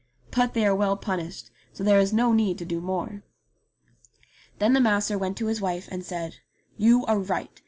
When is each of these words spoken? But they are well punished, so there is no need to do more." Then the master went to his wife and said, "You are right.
But 0.31 0.55
they 0.55 0.65
are 0.65 0.73
well 0.73 0.97
punished, 0.97 1.51
so 1.73 1.83
there 1.83 1.99
is 1.99 2.11
no 2.11 2.33
need 2.33 2.57
to 2.57 2.65
do 2.65 2.81
more." 2.81 3.21
Then 4.57 4.73
the 4.73 4.79
master 4.79 5.15
went 5.15 5.37
to 5.37 5.45
his 5.45 5.61
wife 5.61 5.87
and 5.91 6.03
said, 6.03 6.37
"You 6.75 7.05
are 7.05 7.19
right. 7.19 7.59